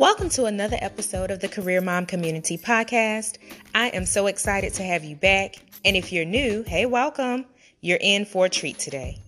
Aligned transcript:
Welcome 0.00 0.30
to 0.30 0.46
another 0.46 0.78
episode 0.80 1.30
of 1.30 1.40
the 1.40 1.48
Career 1.48 1.82
Mom 1.82 2.06
Community 2.06 2.56
Podcast. 2.56 3.36
I 3.74 3.88
am 3.88 4.06
so 4.06 4.28
excited 4.28 4.72
to 4.72 4.82
have 4.82 5.04
you 5.04 5.14
back. 5.14 5.56
And 5.84 5.94
if 5.94 6.10
you're 6.10 6.24
new, 6.24 6.64
hey, 6.66 6.86
welcome. 6.86 7.44
You're 7.82 7.98
in 8.00 8.24
for 8.24 8.46
a 8.46 8.48
treat 8.48 8.78
today. 8.78 9.18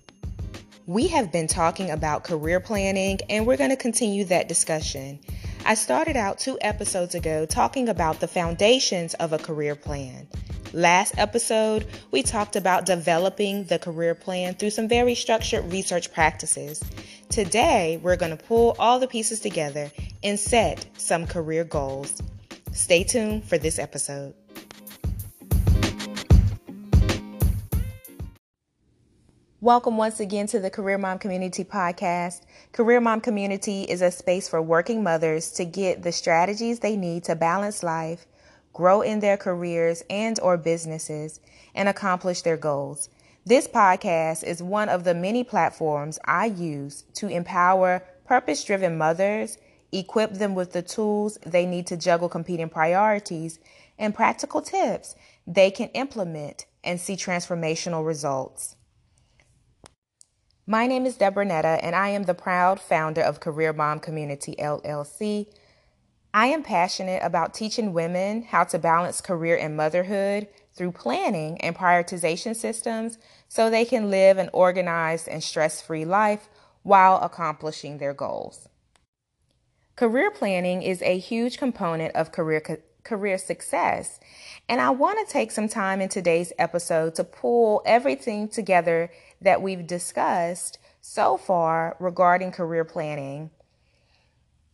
We 0.87 1.09
have 1.09 1.31
been 1.31 1.47
talking 1.47 1.91
about 1.91 2.25
career 2.25 2.59
planning, 2.59 3.19
and 3.29 3.47
we're 3.47 3.59
going 3.59 3.69
to 3.69 3.77
continue 3.77 4.25
that 4.25 4.49
discussion. 4.49 5.21
I 5.67 5.75
started 5.75 6.17
out 6.17 6.39
two 6.39 6.57
episodes 6.63 7.15
ago 7.15 7.45
talking 7.45 7.91
about 7.91 8.21
the 8.21 8.27
foundations 8.27 9.13
of 9.13 9.35
a 9.35 9.39
career 9.39 9.77
plan. 9.77 10.27
Last 10.73 11.19
episode, 11.19 11.87
we 12.13 12.23
talked 12.23 12.57
about 12.57 12.87
developing 12.87 13.65
the 13.65 13.79
career 13.79 14.15
plan 14.15 14.55
through 14.55 14.71
some 14.71 14.89
very 14.89 15.17
structured 15.17 15.71
research 15.71 16.11
practices. 16.15 16.83
Today, 17.29 18.01
we're 18.03 18.17
going 18.17 18.35
to 18.35 18.43
pull 18.43 18.75
all 18.79 18.99
the 18.99 19.07
pieces 19.07 19.39
together 19.39 19.93
and 20.23 20.39
set 20.39 20.87
some 20.97 21.27
career 21.27 21.65
goals. 21.65 22.23
Stay 22.73 23.05
tuned 23.05 23.45
for 23.45 23.59
this 23.59 23.79
episode. 23.79 24.35
Welcome 29.61 29.97
once 29.97 30.19
again 30.19 30.49
to 30.49 30.59
the 30.59 30.71
Career 30.71 30.99
Mom 30.99 31.19
Community 31.19 31.65
Podcast. 31.65 32.43
Career 32.73 33.01
Mom 33.01 33.21
Community 33.21 33.83
is 33.83 34.03
a 34.03 34.11
space 34.11 34.49
for 34.49 34.61
working 34.61 35.03
mothers 35.03 35.53
to 35.53 35.65
get 35.65 36.03
the 36.03 36.11
strategies 36.11 36.81
they 36.81 36.97
need 36.97 37.25
to 37.25 37.37
balance 37.37 37.83
life 37.83 38.27
grow 38.73 39.03
in 39.03 39.21
their 39.21 39.37
careers 39.37 40.03
and 40.09 40.41
or 40.41 40.57
businesses, 40.57 41.41
and 41.75 41.89
accomplish 41.89 42.43
their 42.43 42.57
goals. 42.57 43.09
This 43.45 43.67
podcast 43.67 44.45
is 44.45 44.63
one 44.63 44.89
of 44.89 45.05
the 45.05 45.15
many 45.15 45.45
platforms 45.45 46.19
I 46.25 46.47
use 46.47 47.05
to 47.15 47.29
empower 47.29 48.03
purpose-driven 48.25 48.97
mothers, 48.97 49.59
equip 49.93 50.35
them 50.35 50.55
with 50.55 50.73
the 50.73 50.83
tools 50.83 51.39
they 51.45 51.67
need 51.67 51.87
to 51.89 51.97
juggle 51.97 52.29
competing 52.29 52.69
priorities, 52.69 53.59
and 53.99 54.15
practical 54.15 54.63
tips 54.63 55.15
they 55.47 55.71
can 55.71 55.89
implement 55.91 56.67
and 56.83 57.01
see 57.01 57.15
transformational 57.15 58.05
results. 58.05 58.77
My 60.67 60.87
name 60.87 61.07
is 61.07 61.17
Debronetta, 61.17 61.81
and 61.83 61.95
I 61.95 62.09
am 62.09 62.25
the 62.25 62.35
proud 62.35 62.81
founder 62.81 63.21
of 63.21 63.41
Career 63.41 63.73
Mom 63.73 64.01
Community 64.01 64.55
LLC, 64.59 65.47
I 66.35 66.47
am 66.47 66.63
passionate 66.63 67.21
about 67.23 67.53
teaching 67.53 67.93
women 67.93 68.43
how 68.43 68.65
to 68.65 68.79
balance 68.79 69.21
career 69.21 69.59
and 69.59 69.77
motherhood 69.77 70.49
through 70.75 70.93
planning 70.93 71.61
and 71.61 71.77
prioritization 71.77 72.57
systems 72.57 73.19
so 73.49 73.69
they 73.69 73.85
can 73.85 74.09
live 74.09 74.39
an 74.39 74.49
organized 74.55 75.29
and 75.29 75.43
stress 75.43 75.83
free 75.83 76.07
life 76.07 76.49
while 76.85 77.19
accomplishing 77.19 77.99
their 77.99 78.15
goals. 78.15 78.67
Career 79.97 80.31
planning 80.31 80.83
is 80.83 81.03
a 81.03 81.19
huge 81.19 81.59
component 81.59 82.15
of 82.15 82.33
career, 82.33 82.63
career 83.05 83.39
success, 83.39 84.21
and 84.69 84.81
I 84.81 84.91
want 84.91 85.27
to 85.27 85.33
take 85.33 85.51
some 85.51 85.69
time 85.69 86.01
in 86.01 86.09
today's 86.09 86.53
episode 86.59 87.15
to 87.17 87.25
pull 87.25 87.83
everything 87.85 88.49
together 88.49 89.11
that 89.41 89.63
we've 89.63 89.87
discussed 89.87 90.79
so 91.01 91.37
far 91.37 91.97
regarding 91.99 92.53
career 92.53 92.85
planning 92.85 93.51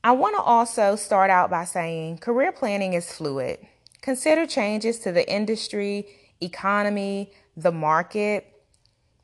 I 0.05 0.13
want 0.13 0.37
to 0.37 0.43
also 0.43 0.95
start 0.95 1.29
out 1.29 1.51
by 1.51 1.65
saying 1.65 2.19
career 2.19 2.53
planning 2.53 2.93
is 2.93 3.13
fluid. 3.13 3.59
Consider 4.01 4.47
changes 4.47 5.01
to 5.01 5.11
the 5.11 5.29
industry, 5.31 6.07
economy, 6.41 7.33
the 7.57 7.73
market. 7.73 8.47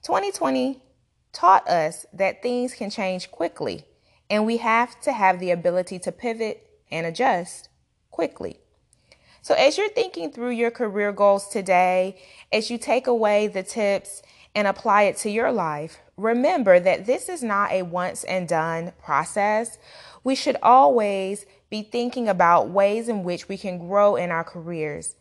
2020 0.02 0.82
taught 1.32 1.66
us 1.68 2.06
that 2.12 2.42
things 2.42 2.74
can 2.74 2.90
change 2.90 3.30
quickly, 3.30 3.84
and 4.30 4.46
we 4.46 4.58
have 4.58 5.00
to 5.02 5.12
have 5.12 5.40
the 5.40 5.50
ability 5.50 5.98
to 6.00 6.12
pivot 6.12 6.66
and 6.90 7.06
adjust 7.06 7.68
quickly. 8.10 8.60
So, 9.42 9.54
as 9.54 9.76
you're 9.76 9.88
thinking 9.90 10.32
through 10.32 10.50
your 10.50 10.70
career 10.70 11.12
goals 11.12 11.48
today, 11.48 12.20
as 12.52 12.70
you 12.70 12.78
take 12.78 13.06
away 13.06 13.46
the 13.46 13.62
tips 13.62 14.22
and 14.54 14.66
apply 14.66 15.02
it 15.02 15.16
to 15.18 15.30
your 15.30 15.52
life, 15.52 15.98
remember 16.16 16.80
that 16.80 17.04
this 17.04 17.28
is 17.28 17.42
not 17.42 17.70
a 17.72 17.82
once 17.82 18.24
and 18.24 18.48
done 18.48 18.92
process 19.02 19.76
we 20.24 20.34
should 20.34 20.56
always 20.62 21.44
be 21.70 21.82
thinking 21.82 22.28
about 22.28 22.70
ways 22.70 23.08
in 23.08 23.22
which 23.22 23.48
we 23.48 23.58
can 23.58 23.78
grow 23.78 24.16
in 24.16 24.30
our 24.30 24.42
careers. 24.42 25.14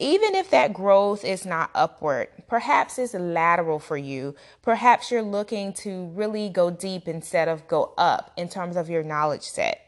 Even 0.00 0.36
if 0.36 0.50
that 0.50 0.72
growth 0.72 1.24
is 1.24 1.44
not 1.44 1.70
upward, 1.74 2.28
perhaps 2.46 2.98
it's 2.98 3.14
lateral 3.14 3.80
for 3.80 3.96
you. 3.96 4.36
Perhaps 4.62 5.10
you're 5.10 5.22
looking 5.22 5.72
to 5.72 6.06
really 6.14 6.48
go 6.48 6.70
deep 6.70 7.08
instead 7.08 7.48
of 7.48 7.66
go 7.66 7.94
up 7.98 8.32
in 8.36 8.48
terms 8.48 8.76
of 8.76 8.88
your 8.88 9.02
knowledge 9.02 9.42
set. 9.42 9.80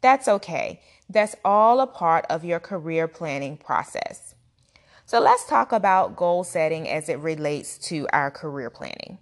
That's 0.00 0.28
okay. 0.28 0.80
That's 1.10 1.34
all 1.44 1.80
a 1.80 1.88
part 1.88 2.24
of 2.30 2.44
your 2.44 2.60
career 2.60 3.08
planning 3.08 3.56
process. 3.56 4.36
So 5.06 5.20
let's 5.20 5.46
talk 5.46 5.72
about 5.72 6.14
goal 6.14 6.44
setting 6.44 6.88
as 6.88 7.08
it 7.08 7.18
relates 7.18 7.78
to 7.88 8.06
our 8.12 8.30
career 8.30 8.70
planning. 8.70 9.18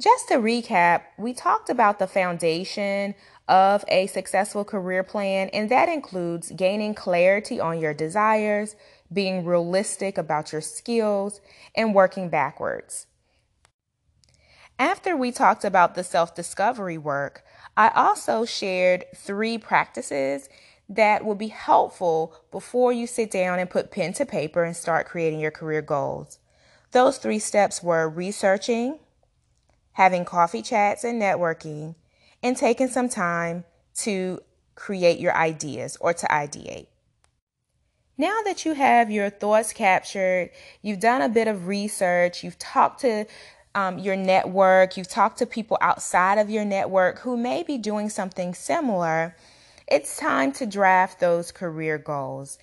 Just 0.00 0.28
to 0.28 0.34
recap, 0.34 1.02
we 1.16 1.32
talked 1.32 1.70
about 1.70 1.98
the 1.98 2.06
foundation 2.06 3.14
of 3.48 3.84
a 3.88 4.06
successful 4.08 4.64
career 4.64 5.02
plan, 5.02 5.48
and 5.50 5.70
that 5.70 5.88
includes 5.88 6.50
gaining 6.50 6.94
clarity 6.94 7.60
on 7.60 7.78
your 7.78 7.94
desires, 7.94 8.76
being 9.12 9.44
realistic 9.44 10.18
about 10.18 10.52
your 10.52 10.60
skills, 10.60 11.40
and 11.74 11.94
working 11.94 12.28
backwards. 12.28 13.06
After 14.78 15.16
we 15.16 15.32
talked 15.32 15.64
about 15.64 15.94
the 15.94 16.04
self 16.04 16.34
discovery 16.34 16.98
work, 16.98 17.44
I 17.76 17.88
also 17.88 18.44
shared 18.44 19.04
three 19.14 19.58
practices 19.58 20.48
that 20.88 21.24
will 21.24 21.34
be 21.34 21.48
helpful 21.48 22.34
before 22.50 22.92
you 22.92 23.06
sit 23.06 23.30
down 23.30 23.58
and 23.58 23.70
put 23.70 23.90
pen 23.90 24.12
to 24.14 24.26
paper 24.26 24.62
and 24.62 24.76
start 24.76 25.06
creating 25.06 25.40
your 25.40 25.50
career 25.50 25.82
goals. 25.82 26.38
Those 26.92 27.18
three 27.18 27.38
steps 27.38 27.82
were 27.82 28.08
researching, 28.08 28.98
having 29.92 30.24
coffee 30.24 30.62
chats 30.62 31.04
and 31.04 31.20
networking, 31.20 31.96
and 32.42 32.56
taking 32.56 32.88
some 32.88 33.08
time 33.08 33.64
to 33.96 34.40
create 34.74 35.18
your 35.18 35.34
ideas 35.34 35.96
or 36.00 36.12
to 36.12 36.26
ideate. 36.26 36.86
Now 38.18 38.40
that 38.44 38.64
you 38.64 38.72
have 38.74 39.10
your 39.10 39.28
thoughts 39.28 39.72
captured, 39.72 40.50
you've 40.80 41.00
done 41.00 41.20
a 41.20 41.28
bit 41.28 41.48
of 41.48 41.66
research, 41.66 42.42
you've 42.42 42.58
talked 42.58 43.00
to 43.02 43.26
um, 43.74 43.98
your 43.98 44.16
network, 44.16 44.96
you've 44.96 45.08
talked 45.08 45.38
to 45.38 45.46
people 45.46 45.76
outside 45.82 46.38
of 46.38 46.48
your 46.48 46.64
network 46.64 47.18
who 47.20 47.36
may 47.36 47.62
be 47.62 47.76
doing 47.76 48.08
something 48.08 48.54
similar, 48.54 49.36
it's 49.86 50.16
time 50.16 50.50
to 50.52 50.66
draft 50.66 51.20
those 51.20 51.52
career 51.52 51.98
goals. 51.98 52.58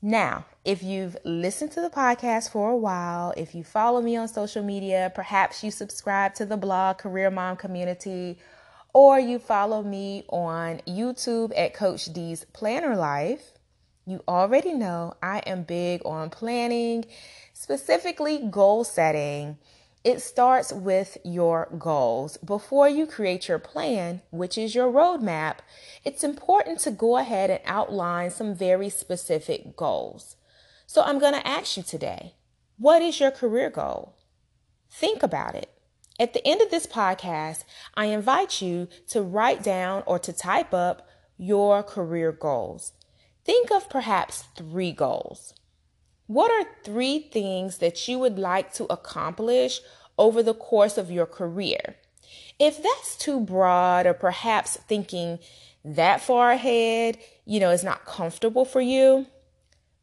Now, 0.00 0.46
if 0.64 0.82
you've 0.82 1.16
listened 1.24 1.72
to 1.72 1.80
the 1.80 1.90
podcast 1.90 2.50
for 2.50 2.70
a 2.70 2.76
while, 2.76 3.34
if 3.36 3.54
you 3.54 3.64
follow 3.64 4.00
me 4.00 4.16
on 4.16 4.28
social 4.28 4.62
media, 4.62 5.10
perhaps 5.14 5.64
you 5.64 5.70
subscribe 5.70 6.34
to 6.34 6.46
the 6.46 6.56
blog 6.56 6.98
Career 6.98 7.30
Mom 7.30 7.56
Community 7.56 8.38
or 8.92 9.18
you 9.18 9.38
follow 9.38 9.82
me 9.82 10.24
on 10.28 10.80
YouTube 10.86 11.52
at 11.56 11.74
Coach 11.74 12.06
D's 12.06 12.46
Planner 12.52 12.94
Life, 12.94 13.52
you 14.06 14.22
already 14.26 14.72
know 14.72 15.14
I 15.22 15.38
am 15.40 15.62
big 15.62 16.02
on 16.04 16.30
planning, 16.30 17.04
specifically 17.52 18.38
goal 18.50 18.84
setting. 18.84 19.58
It 20.04 20.20
starts 20.20 20.72
with 20.72 21.16
your 21.24 21.68
goals. 21.78 22.36
Before 22.38 22.88
you 22.88 23.06
create 23.06 23.46
your 23.46 23.60
plan, 23.60 24.22
which 24.30 24.58
is 24.58 24.74
your 24.74 24.90
roadmap, 24.90 25.58
it's 26.04 26.24
important 26.24 26.80
to 26.80 26.90
go 26.90 27.16
ahead 27.16 27.50
and 27.50 27.60
outline 27.64 28.30
some 28.30 28.54
very 28.54 28.88
specific 28.88 29.76
goals. 29.76 30.34
So 30.86 31.02
I'm 31.02 31.20
going 31.20 31.34
to 31.34 31.46
ask 31.46 31.76
you 31.76 31.84
today 31.84 32.34
what 32.78 33.00
is 33.00 33.20
your 33.20 33.30
career 33.30 33.70
goal? 33.70 34.16
Think 34.90 35.22
about 35.22 35.54
it. 35.54 35.70
At 36.18 36.32
the 36.32 36.46
end 36.46 36.60
of 36.60 36.70
this 36.70 36.86
podcast, 36.86 37.64
I 37.94 38.06
invite 38.06 38.60
you 38.60 38.88
to 39.08 39.22
write 39.22 39.62
down 39.62 40.02
or 40.04 40.18
to 40.18 40.32
type 40.32 40.74
up 40.74 41.08
your 41.38 41.82
career 41.84 42.32
goals. 42.32 42.92
Think 43.44 43.70
of 43.70 43.90
perhaps 43.90 44.44
three 44.56 44.92
goals. 44.92 45.54
What 46.26 46.50
are 46.50 46.70
three 46.84 47.18
things 47.18 47.78
that 47.78 48.06
you 48.08 48.18
would 48.18 48.38
like 48.38 48.72
to 48.74 48.84
accomplish 48.84 49.80
over 50.16 50.42
the 50.42 50.54
course 50.54 50.96
of 50.96 51.10
your 51.10 51.26
career? 51.26 51.96
If 52.58 52.82
that's 52.82 53.16
too 53.16 53.40
broad 53.40 54.06
or 54.06 54.14
perhaps 54.14 54.76
thinking 54.88 55.40
that 55.84 56.20
far 56.20 56.52
ahead, 56.52 57.18
you 57.44 57.58
know, 57.58 57.70
is 57.70 57.82
not 57.82 58.04
comfortable 58.04 58.64
for 58.64 58.80
you, 58.80 59.26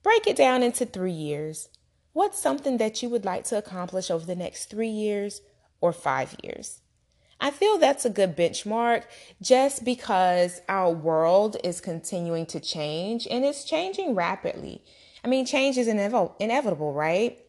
break 0.03 0.27
it 0.27 0.35
down 0.35 0.61
into 0.61 0.85
three 0.85 1.11
years. 1.11 1.69
What's 2.11 2.41
something 2.41 2.77
that 2.77 3.01
you 3.01 3.09
would 3.09 3.23
like 3.23 3.45
to 3.45 3.57
accomplish 3.57 4.11
over 4.11 4.25
the 4.25 4.35
next 4.35 4.65
three 4.69 4.89
years 4.89 5.41
or 5.81 5.93
five 5.93 6.35
years. 6.43 6.81
I 7.39 7.51
feel 7.51 7.77
that's 7.77 8.05
a 8.05 8.09
good 8.09 8.35
benchmark 8.35 9.03
just 9.41 9.85
because 9.85 10.61
our 10.67 10.91
world 10.91 11.55
is 11.63 11.79
continuing 11.79 12.45
to 12.47 12.59
change 12.59 13.27
and 13.29 13.45
it's 13.45 13.63
changing 13.63 14.13
rapidly. 14.13 14.83
I 15.23 15.27
mean, 15.27 15.45
change 15.45 15.77
is 15.77 15.87
inev- 15.87 16.33
inevitable, 16.39 16.93
right? 16.93 17.39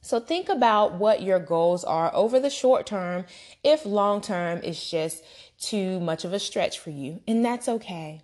So 0.00 0.20
think 0.20 0.48
about 0.48 0.94
what 0.94 1.22
your 1.22 1.40
goals 1.40 1.82
are 1.82 2.14
over 2.14 2.38
the 2.38 2.50
short 2.50 2.86
term 2.86 3.24
if 3.64 3.84
long 3.84 4.20
term 4.20 4.60
is 4.62 4.88
just 4.88 5.24
too 5.58 5.98
much 5.98 6.24
of 6.24 6.32
a 6.32 6.38
stretch 6.38 6.78
for 6.78 6.90
you, 6.90 7.20
and 7.26 7.44
that's 7.44 7.68
okay. 7.68 8.22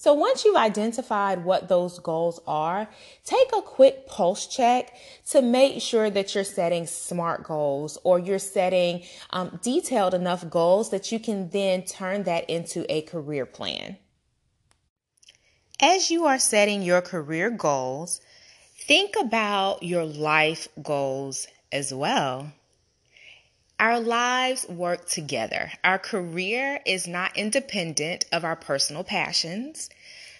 So 0.00 0.14
once 0.14 0.44
you've 0.44 0.54
identified 0.54 1.44
what 1.44 1.66
those 1.66 1.98
goals 1.98 2.38
are, 2.46 2.88
take 3.24 3.48
a 3.52 3.60
quick 3.60 4.06
pulse 4.06 4.46
check 4.46 4.94
to 5.30 5.42
make 5.42 5.82
sure 5.82 6.08
that 6.08 6.36
you're 6.36 6.44
setting 6.44 6.86
smart 6.86 7.42
goals 7.42 7.98
or 8.04 8.20
you're 8.20 8.38
setting 8.38 9.02
um, 9.30 9.58
detailed 9.60 10.14
enough 10.14 10.48
goals 10.48 10.90
that 10.90 11.10
you 11.10 11.18
can 11.18 11.50
then 11.50 11.82
turn 11.82 12.22
that 12.22 12.48
into 12.48 12.86
a 12.88 13.02
career 13.02 13.44
plan. 13.44 13.96
As 15.80 16.12
you 16.12 16.26
are 16.26 16.38
setting 16.38 16.82
your 16.82 17.02
career 17.02 17.50
goals, 17.50 18.20
think 18.76 19.16
about 19.18 19.82
your 19.82 20.04
life 20.04 20.68
goals 20.80 21.48
as 21.72 21.92
well. 21.92 22.52
Our 23.80 24.00
lives 24.00 24.66
work 24.68 25.08
together. 25.08 25.70
Our 25.84 25.98
career 25.98 26.80
is 26.84 27.06
not 27.06 27.36
independent 27.36 28.24
of 28.32 28.44
our 28.44 28.56
personal 28.56 29.04
passions. 29.04 29.88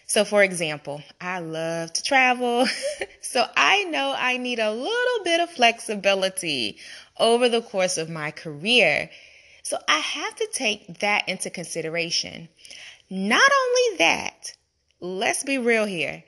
So, 0.06 0.24
for 0.24 0.42
example, 0.42 1.02
I 1.20 1.38
love 1.38 1.92
to 1.92 2.02
travel. 2.02 2.66
so, 3.20 3.44
I 3.56 3.84
know 3.84 4.14
I 4.16 4.38
need 4.38 4.58
a 4.58 4.72
little 4.72 5.24
bit 5.24 5.40
of 5.40 5.50
flexibility 5.50 6.78
over 7.18 7.48
the 7.48 7.62
course 7.62 7.96
of 7.98 8.10
my 8.10 8.30
career. 8.32 9.10
So, 9.62 9.78
I 9.86 9.98
have 9.98 10.34
to 10.36 10.48
take 10.52 10.98
that 11.00 11.28
into 11.28 11.50
consideration. 11.50 12.48
Not 13.08 13.50
only 13.50 13.98
that, 13.98 14.54
let's 15.00 15.44
be 15.44 15.58
real 15.58 15.84
here 15.84 16.24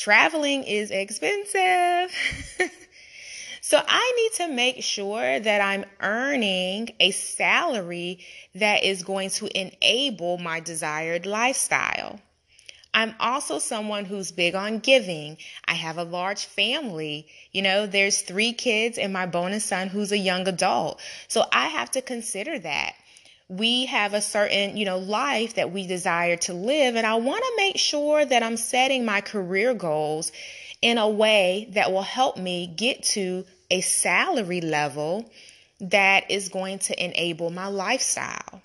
traveling 0.00 0.64
is 0.64 0.90
expensive. 0.90 2.16
So 3.70 3.80
I 3.86 4.12
need 4.16 4.32
to 4.44 4.52
make 4.52 4.82
sure 4.82 5.38
that 5.38 5.60
I'm 5.60 5.84
earning 6.00 6.90
a 6.98 7.12
salary 7.12 8.18
that 8.56 8.82
is 8.82 9.04
going 9.04 9.30
to 9.30 9.46
enable 9.56 10.38
my 10.38 10.58
desired 10.58 11.24
lifestyle. 11.24 12.18
I'm 12.92 13.14
also 13.20 13.60
someone 13.60 14.06
who's 14.06 14.32
big 14.32 14.56
on 14.56 14.80
giving. 14.80 15.36
I 15.68 15.74
have 15.74 15.98
a 15.98 16.02
large 16.02 16.46
family. 16.46 17.28
You 17.52 17.62
know, 17.62 17.86
there's 17.86 18.22
three 18.22 18.52
kids 18.52 18.98
and 18.98 19.12
my 19.12 19.26
bonus 19.26 19.66
son 19.66 19.86
who's 19.86 20.10
a 20.10 20.18
young 20.18 20.48
adult. 20.48 21.00
So 21.28 21.44
I 21.52 21.68
have 21.68 21.92
to 21.92 22.02
consider 22.02 22.58
that. 22.58 22.94
We 23.46 23.86
have 23.86 24.14
a 24.14 24.20
certain, 24.20 24.78
you 24.78 24.84
know, 24.84 24.98
life 24.98 25.54
that 25.54 25.70
we 25.70 25.86
desire 25.86 26.36
to 26.38 26.54
live. 26.54 26.96
And 26.96 27.06
I 27.06 27.14
want 27.14 27.44
to 27.44 27.52
make 27.56 27.76
sure 27.76 28.24
that 28.24 28.42
I'm 28.42 28.56
setting 28.56 29.04
my 29.04 29.20
career 29.20 29.74
goals 29.74 30.32
in 30.82 30.98
a 30.98 31.08
way 31.08 31.68
that 31.74 31.92
will 31.92 32.02
help 32.02 32.36
me 32.36 32.66
get 32.66 33.04
to 33.04 33.44
a 33.70 33.80
salary 33.80 34.60
level 34.60 35.30
that 35.80 36.30
is 36.30 36.48
going 36.48 36.78
to 36.78 37.04
enable 37.04 37.50
my 37.50 37.68
lifestyle. 37.68 38.62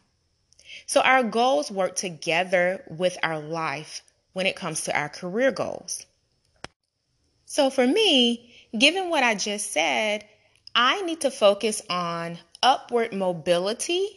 So 0.85 1.01
our 1.01 1.23
goals 1.23 1.71
work 1.71 1.95
together 1.95 2.83
with 2.89 3.17
our 3.23 3.39
life 3.39 4.01
when 4.33 4.45
it 4.45 4.55
comes 4.55 4.81
to 4.81 4.97
our 4.97 5.09
career 5.09 5.51
goals. 5.51 6.05
So 7.45 7.69
for 7.69 7.87
me, 7.87 8.53
given 8.77 9.09
what 9.09 9.23
I 9.23 9.35
just 9.35 9.71
said, 9.71 10.25
I 10.73 11.01
need 11.03 11.21
to 11.21 11.31
focus 11.31 11.81
on 11.89 12.37
upward 12.61 13.13
mobility 13.13 14.09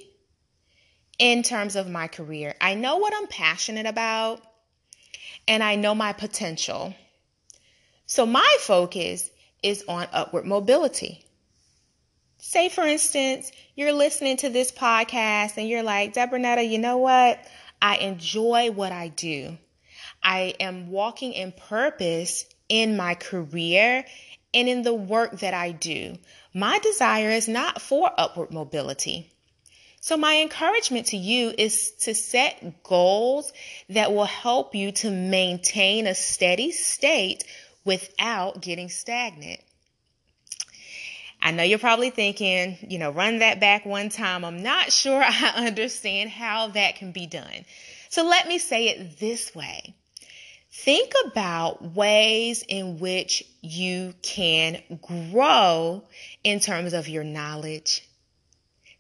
in 1.19 1.43
terms 1.43 1.77
of 1.77 1.89
my 1.89 2.09
career. 2.09 2.55
I 2.61 2.75
know 2.75 2.97
what 2.97 3.15
I'm 3.17 3.29
passionate 3.29 3.87
about 3.87 4.43
and 5.47 5.63
I 5.63 5.77
know 5.77 5.95
my 5.95 6.13
potential. 6.13 6.95
So 8.07 8.27
my 8.27 8.57
focus 8.61 9.31
is 9.63 9.85
on 9.89 10.07
upward 10.13 10.45
mobility. 10.45 11.25
Say, 12.39 12.69
for 12.69 12.85
instance, 12.87 13.51
you're 13.75 13.93
listening 13.93 14.37
to 14.39 14.49
this 14.49 14.71
podcast 14.71 15.57
and 15.57 15.69
you're 15.69 15.83
like, 15.83 16.15
Debronetta, 16.15 16.69
you 16.69 16.79
know 16.79 16.99
what? 16.99 17.45
I 17.83 17.97
enjoy 17.97 18.71
what 18.71 18.93
I 18.93 19.09
do. 19.09 19.59
I 20.23 20.55
am 20.61 20.91
walking 20.91 21.33
in 21.33 21.53
purpose 21.53 22.45
in 22.69 22.97
my 22.97 23.15
career 23.15 24.05
and 24.55 24.69
in 24.69 24.83
the 24.83 24.95
work 24.95 25.41
that 25.41 25.55
I 25.55 25.73
do. 25.73 26.17
My 26.55 26.79
desire 26.79 27.31
is 27.31 27.49
not 27.49 27.83
for 27.83 28.11
upward 28.17 28.53
mobility. 28.53 29.31
So, 30.01 30.17
my 30.17 30.41
encouragement 30.41 31.09
to 31.09 31.17
you 31.17 31.53
is 31.59 31.91
to 32.03 32.15
set 32.15 32.83
goals 32.85 33.53
that 33.89 34.13
will 34.13 34.25
help 34.25 34.75
you 34.75 34.93
to 34.93 35.11
maintain 35.11 36.07
a 36.07 36.15
steady 36.15 36.71
state 36.71 37.45
without 37.85 38.61
getting 38.61 38.89
stagnant. 38.89 39.61
I 41.41 41.53
know 41.53 41.63
you're 41.63 41.79
probably 41.79 42.11
thinking, 42.11 42.77
you 42.89 42.99
know, 42.99 43.11
run 43.11 43.39
that 43.39 43.61
back 43.61 43.87
one 43.87 44.09
time. 44.09 44.45
I'm 44.45 44.63
not 44.63 44.93
sure 44.93 45.23
I 45.23 45.53
understand 45.57 46.31
how 46.31 46.69
that 46.69 46.97
can 46.97 47.13
be 47.13 47.27
done. 47.27 47.65
So 48.09 48.25
let 48.25 48.49
me 48.49 48.59
say 48.59 48.89
it 48.89 49.19
this 49.19 49.55
way. 49.55 49.95
Think 50.71 51.13
about 51.27 51.95
ways 51.95 52.63
in 52.69 52.99
which 52.99 53.43
you 53.63 54.15
can 54.23 54.83
grow 55.01 56.05
in 56.45 56.61
terms 56.61 56.93
of 56.93 57.09
your 57.09 57.25
knowledge. 57.25 58.09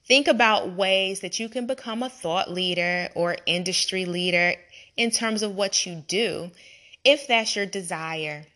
Think 0.06 0.26
about 0.26 0.72
ways 0.72 1.20
that 1.20 1.38
you 1.38 1.50
can 1.50 1.66
become 1.66 2.02
a 2.02 2.08
thought 2.08 2.50
leader 2.50 3.10
or 3.14 3.36
industry 3.44 4.06
leader 4.06 4.54
in 4.96 5.10
terms 5.10 5.42
of 5.42 5.54
what 5.54 5.84
you 5.84 6.02
do, 6.08 6.50
if 7.04 7.28
that's 7.28 7.54
your 7.54 7.66
desire. 7.66 8.46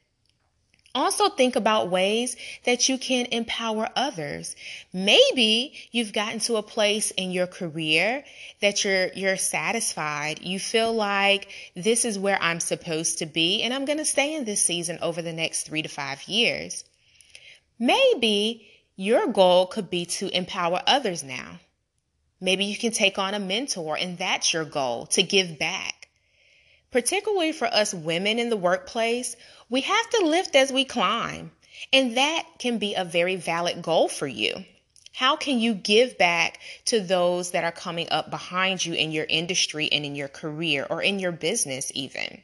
Also, 0.95 1.31
think 1.31 1.57
about 1.57 1.89
ways 1.89 2.37
that 2.65 2.89
you 2.89 2.99
can 2.99 3.27
empower 3.27 3.89
others. 3.97 4.55
Maybe 4.93 5.73
you've 5.91 6.13
gotten 6.13 6.39
to 6.41 6.57
a 6.57 6.63
place 6.63 7.13
in 7.13 7.31
your 7.31 7.47
career 7.47 8.25
that 8.61 8.85
you're, 8.85 9.09
you're 9.15 9.39
satisfied. 9.39 10.43
You 10.43 10.59
feel 10.59 10.93
like 10.93 11.49
this 11.75 12.05
is 12.05 12.19
where 12.19 12.39
I'm 12.43 12.61
supposed 12.61 13.19
to 13.19 13.27
be, 13.27 13.63
and 13.63 13.73
I'm 13.73 13.87
going 13.87 13.99
to 13.99 14.05
stay 14.05 14.35
in 14.35 14.45
this 14.45 14.63
season 14.63 14.99
over 15.01 15.23
the 15.23 15.33
next 15.33 15.63
three 15.63 15.81
to 15.81 15.89
five 15.89 16.23
years. 16.25 16.85
Maybe 17.79 18.69
your 18.95 19.29
goal 19.29 19.67
could 19.67 19.89
be 19.89 20.05
to 20.05 20.29
empower 20.37 20.83
others 20.87 21.25
now. 21.25 21.59
Maybe 22.39 22.67
you 22.67 22.77
can 22.77 22.93
take 22.93 23.19
on 23.19 23.33
a 23.33 23.39
mentor, 23.39 23.97
and 23.97 24.19
that's 24.19 24.53
your 24.53 24.67
goal 24.67 25.07
to 25.07 25.23
give 25.23 25.59
back 25.59 26.02
particularly 26.93 27.53
for 27.53 27.67
us 27.67 27.93
women 27.93 28.39
in 28.39 28.51
the 28.51 28.57
workplace, 28.57 29.35
we 29.69 29.81
have 29.81 30.11
to 30.11 30.27
lift 30.27 30.55
as 30.55 30.73
we 30.73 30.85
climb. 30.85 31.51
And 31.93 32.17
that 32.17 32.45
can 32.59 32.79
be 32.79 32.95
a 32.95 33.05
very 33.05 33.37
valid 33.37 33.83
goal 33.83 34.09
for 34.09 34.27
you. 34.27 34.65
How 35.15 35.37
can 35.37 35.59
you 35.59 35.75
give 35.75 36.17
back 36.17 36.59
to 36.87 37.01
those 37.01 37.51
that 37.51 37.65
are 37.65 37.73
coming 37.73 38.09
up 38.11 38.31
behind 38.31 38.85
you 38.85 38.95
in 38.95 39.13
your 39.13 39.27
industry 39.29 39.89
and 39.91 40.05
in 40.05 40.15
your 40.15 40.29
career 40.29 40.87
or 40.89 41.03
in 41.03 41.19
your 41.19 41.33
business, 41.33 41.91
even? 41.95 42.43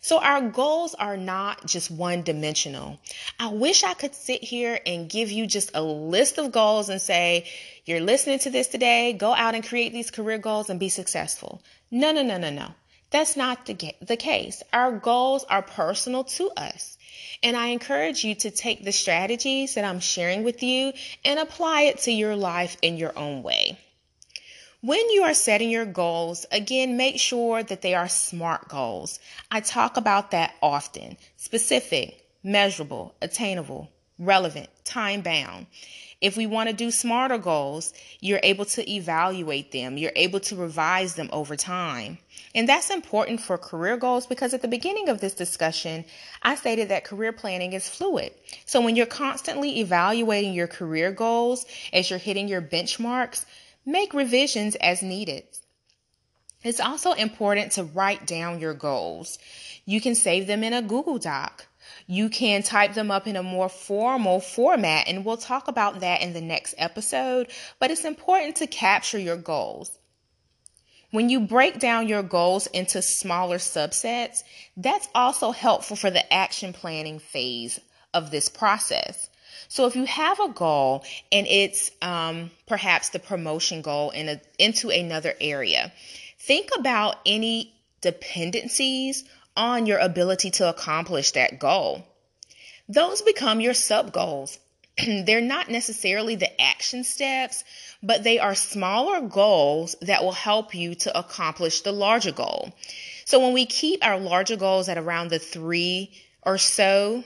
So, 0.00 0.20
our 0.20 0.40
goals 0.40 0.94
are 0.94 1.16
not 1.16 1.66
just 1.66 1.90
one 1.90 2.22
dimensional. 2.22 2.98
I 3.38 3.48
wish 3.48 3.82
I 3.82 3.94
could 3.94 4.14
sit 4.14 4.44
here 4.44 4.80
and 4.86 5.10
give 5.10 5.30
you 5.30 5.46
just 5.46 5.72
a 5.74 5.82
list 5.82 6.38
of 6.38 6.52
goals 6.52 6.88
and 6.88 7.02
say, 7.02 7.46
You're 7.84 8.00
listening 8.00 8.38
to 8.40 8.50
this 8.50 8.68
today, 8.68 9.12
go 9.12 9.34
out 9.34 9.54
and 9.54 9.66
create 9.66 9.92
these 9.92 10.10
career 10.10 10.38
goals 10.38 10.70
and 10.70 10.78
be 10.78 10.88
successful. 10.88 11.60
No, 11.90 12.12
no, 12.12 12.22
no, 12.22 12.38
no, 12.38 12.50
no. 12.50 12.68
That's 13.10 13.36
not 13.36 13.66
the, 13.66 13.94
the 14.02 14.16
case. 14.16 14.62
Our 14.72 14.92
goals 14.92 15.44
are 15.48 15.62
personal 15.62 16.24
to 16.24 16.50
us. 16.56 16.98
And 17.42 17.56
I 17.56 17.68
encourage 17.68 18.24
you 18.24 18.34
to 18.36 18.50
take 18.50 18.84
the 18.84 18.92
strategies 18.92 19.74
that 19.74 19.84
I'm 19.84 20.00
sharing 20.00 20.42
with 20.44 20.62
you 20.62 20.92
and 21.24 21.38
apply 21.38 21.82
it 21.82 21.98
to 22.00 22.12
your 22.12 22.36
life 22.36 22.76
in 22.82 22.96
your 22.96 23.16
own 23.18 23.42
way. 23.42 23.78
When 24.80 25.10
you 25.10 25.24
are 25.24 25.34
setting 25.34 25.70
your 25.70 25.86
goals, 25.86 26.46
again, 26.52 26.96
make 26.96 27.18
sure 27.18 27.62
that 27.62 27.82
they 27.82 27.94
are 27.94 28.08
SMART 28.08 28.68
goals. 28.68 29.18
I 29.50 29.60
talk 29.60 29.96
about 29.96 30.30
that 30.30 30.54
often 30.62 31.16
specific, 31.36 32.24
measurable, 32.44 33.14
attainable, 33.20 33.90
relevant, 34.18 34.68
time 34.84 35.22
bound. 35.22 35.66
If 36.20 36.36
we 36.36 36.46
want 36.46 36.68
to 36.68 36.74
do 36.74 36.90
smarter 36.90 37.38
goals, 37.38 37.92
you're 38.20 38.40
able 38.42 38.64
to 38.66 38.90
evaluate 38.90 39.70
them, 39.70 39.96
you're 39.96 40.12
able 40.16 40.40
to 40.40 40.56
revise 40.56 41.14
them 41.14 41.30
over 41.32 41.54
time. 41.54 42.18
And 42.54 42.68
that's 42.68 42.90
important 42.90 43.40
for 43.40 43.56
career 43.56 43.96
goals 43.96 44.26
because 44.26 44.52
at 44.52 44.62
the 44.62 44.68
beginning 44.68 45.08
of 45.08 45.20
this 45.20 45.34
discussion, 45.34 46.04
I 46.42 46.56
stated 46.56 46.88
that 46.88 47.04
career 47.04 47.32
planning 47.32 47.72
is 47.72 47.88
fluid. 47.88 48.32
So 48.66 48.80
when 48.80 48.96
you're 48.96 49.06
constantly 49.06 49.78
evaluating 49.78 50.54
your 50.54 50.66
career 50.66 51.12
goals 51.12 51.66
as 51.92 52.10
you're 52.10 52.18
hitting 52.18 52.48
your 52.48 52.62
benchmarks, 52.62 53.44
make 53.86 54.12
revisions 54.12 54.74
as 54.76 55.02
needed. 55.02 55.44
It's 56.64 56.80
also 56.80 57.12
important 57.12 57.72
to 57.72 57.84
write 57.84 58.26
down 58.26 58.58
your 58.58 58.74
goals. 58.74 59.38
You 59.84 60.00
can 60.00 60.16
save 60.16 60.48
them 60.48 60.64
in 60.64 60.72
a 60.72 60.82
Google 60.82 61.18
Doc. 61.18 61.66
You 62.06 62.28
can 62.28 62.62
type 62.62 62.94
them 62.94 63.10
up 63.10 63.26
in 63.26 63.36
a 63.36 63.42
more 63.42 63.68
formal 63.68 64.40
format, 64.40 65.08
and 65.08 65.24
we'll 65.24 65.36
talk 65.36 65.68
about 65.68 66.00
that 66.00 66.22
in 66.22 66.32
the 66.32 66.40
next 66.40 66.74
episode. 66.78 67.50
But 67.78 67.90
it's 67.90 68.04
important 68.04 68.56
to 68.56 68.66
capture 68.66 69.18
your 69.18 69.36
goals. 69.36 69.98
When 71.10 71.30
you 71.30 71.40
break 71.40 71.78
down 71.78 72.06
your 72.08 72.22
goals 72.22 72.66
into 72.68 73.00
smaller 73.00 73.56
subsets, 73.56 74.42
that's 74.76 75.08
also 75.14 75.52
helpful 75.52 75.96
for 75.96 76.10
the 76.10 76.30
action 76.32 76.72
planning 76.74 77.18
phase 77.18 77.80
of 78.12 78.30
this 78.30 78.48
process. 78.48 79.30
So 79.68 79.86
if 79.86 79.96
you 79.96 80.04
have 80.04 80.38
a 80.40 80.48
goal 80.48 81.04
and 81.32 81.46
it's 81.46 81.90
um, 82.02 82.50
perhaps 82.66 83.10
the 83.10 83.18
promotion 83.18 83.82
goal 83.82 84.10
in 84.10 84.28
a, 84.28 84.40
into 84.58 84.90
another 84.90 85.34
area, 85.40 85.92
think 86.38 86.70
about 86.78 87.16
any 87.26 87.74
dependencies 88.00 89.24
on 89.58 89.84
your 89.84 89.98
ability 89.98 90.52
to 90.52 90.68
accomplish 90.68 91.32
that 91.32 91.58
goal. 91.58 92.06
Those 92.88 93.20
become 93.20 93.60
your 93.60 93.74
sub 93.74 94.12
goals. 94.12 94.58
They're 95.06 95.40
not 95.40 95.68
necessarily 95.68 96.36
the 96.36 96.60
action 96.60 97.04
steps, 97.04 97.64
but 98.02 98.24
they 98.24 98.38
are 98.38 98.54
smaller 98.54 99.20
goals 99.20 99.96
that 100.00 100.22
will 100.22 100.32
help 100.32 100.74
you 100.74 100.94
to 100.94 101.18
accomplish 101.18 101.82
the 101.82 101.92
larger 101.92 102.32
goal. 102.32 102.72
So 103.24 103.40
when 103.40 103.52
we 103.52 103.66
keep 103.66 104.04
our 104.04 104.18
larger 104.18 104.56
goals 104.56 104.88
at 104.88 104.96
around 104.96 105.28
the 105.28 105.38
three 105.38 106.12
or 106.42 106.56
so 106.56 107.24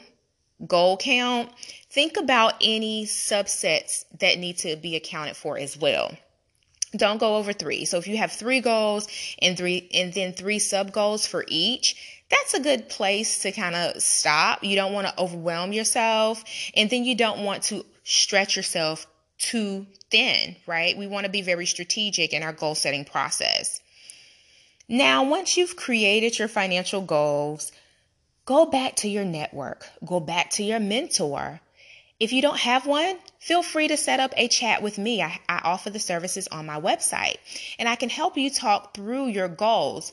goal 0.67 0.97
count, 0.97 1.51
think 1.91 2.17
about 2.17 2.55
any 2.61 3.05
subsets 3.05 4.05
that 4.19 4.39
need 4.39 4.59
to 4.59 4.77
be 4.77 4.97
accounted 4.97 5.37
for 5.37 5.59
as 5.59 5.77
well. 5.77 6.17
Don't 6.95 7.19
go 7.19 7.37
over 7.37 7.53
three. 7.53 7.85
So 7.85 7.97
if 7.99 8.07
you 8.07 8.19
have 8.19 8.33
three 8.33 8.61
goals 8.61 9.09
and 9.41 9.57
three 9.57 9.89
and 9.95 10.12
then 10.12 10.33
three 10.33 10.59
sub 10.59 10.93
goals 10.93 11.27
for 11.27 11.45
each, 11.49 12.22
that's 12.33 12.55
a 12.55 12.61
good 12.61 12.89
place 12.89 13.41
to 13.43 13.53
kind 13.53 13.77
of 13.77 14.03
stop. 14.03 14.65
You 14.65 14.75
don't 14.75 14.95
want 14.95 15.07
to 15.07 15.21
overwhelm 15.21 15.73
yourself 15.73 16.43
and 16.75 16.89
then 16.89 17.05
you 17.05 17.15
don't 17.15 17.45
want 17.45 17.62
to 17.65 17.85
stretch 18.05 18.57
yourself 18.57 19.07
too 19.39 19.87
thin, 20.11 20.57
right? 20.67 20.97
We 20.97 21.07
want 21.07 21.27
to 21.27 21.31
be 21.31 21.43
very 21.43 21.67
strategic 21.67 22.33
in 22.33 22.43
our 22.43 22.53
goal 22.53 22.75
setting 22.75 23.05
process. 23.05 23.81
Now, 24.89 25.25
once 25.25 25.57
you've 25.57 25.77
created 25.77 26.39
your 26.39 26.49
financial 26.49 27.03
goals, 27.03 27.71
go 28.47 28.67
back 28.67 28.97
to 28.97 29.09
your 29.09 29.25
network, 29.25 29.87
go 30.05 30.19
back 30.19 30.51
to 30.53 30.62
your 30.62 30.81
mentor. 30.81 31.61
If 32.19 32.33
you 32.33 32.41
don't 32.41 32.59
have 32.59 32.87
one, 32.87 33.17
feel 33.41 33.62
free 33.62 33.89
to 33.89 33.97
set 33.97 34.21
up 34.21 34.33
a 34.37 34.49
chat 34.49 34.83
with 34.83 34.97
me. 34.97 35.23
I, 35.23 35.39
I, 35.49 35.61
offer 35.65 35.91
the 35.91 35.99
services 35.99 36.49
on 36.49 36.67
my 36.67 36.81
website 36.81 37.37
and 37.79 37.89
I 37.89 37.97
can 37.97 38.09
help 38.09 38.37
you 38.37 38.49
talk 38.49 38.95
through 38.95 39.27
your 39.29 39.49
goals. 39.49 40.12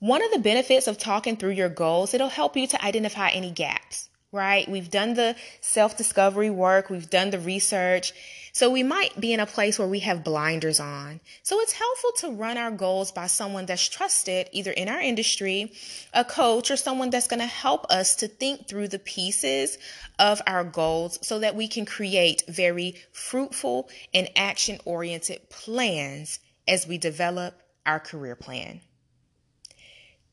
One 0.00 0.22
of 0.22 0.30
the 0.30 0.38
benefits 0.38 0.86
of 0.86 0.96
talking 0.96 1.36
through 1.36 1.52
your 1.52 1.68
goals, 1.68 2.14
it'll 2.14 2.28
help 2.28 2.56
you 2.56 2.68
to 2.68 2.84
identify 2.84 3.30
any 3.30 3.50
gaps, 3.50 4.08
right? 4.30 4.68
We've 4.68 4.88
done 4.90 5.14
the 5.14 5.34
self 5.60 5.96
discovery 5.96 6.50
work, 6.50 6.88
we've 6.88 7.10
done 7.10 7.30
the 7.30 7.40
research. 7.40 8.12
So 8.52 8.70
we 8.70 8.84
might 8.84 9.20
be 9.20 9.32
in 9.32 9.40
a 9.40 9.46
place 9.46 9.76
where 9.76 9.88
we 9.88 9.98
have 10.00 10.22
blinders 10.22 10.78
on. 10.78 11.18
So 11.42 11.58
it's 11.60 11.72
helpful 11.72 12.12
to 12.18 12.36
run 12.36 12.56
our 12.56 12.70
goals 12.70 13.10
by 13.10 13.26
someone 13.26 13.66
that's 13.66 13.88
trusted, 13.88 14.48
either 14.52 14.70
in 14.70 14.88
our 14.88 15.00
industry, 15.00 15.72
a 16.14 16.24
coach, 16.24 16.70
or 16.70 16.76
someone 16.76 17.10
that's 17.10 17.26
going 17.26 17.40
to 17.40 17.46
help 17.46 17.84
us 17.90 18.14
to 18.16 18.28
think 18.28 18.68
through 18.68 18.88
the 18.88 18.98
pieces 19.00 19.78
of 20.20 20.40
our 20.46 20.62
goals 20.62 21.18
so 21.22 21.40
that 21.40 21.56
we 21.56 21.66
can 21.66 21.84
create 21.84 22.44
very 22.46 22.94
fruitful 23.10 23.88
and 24.14 24.28
action 24.36 24.78
oriented 24.84 25.50
plans 25.50 26.38
as 26.68 26.86
we 26.86 26.98
develop 26.98 27.60
our 27.84 27.98
career 27.98 28.36
plan. 28.36 28.80